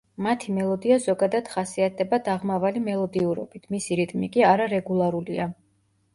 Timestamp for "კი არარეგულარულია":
4.39-5.49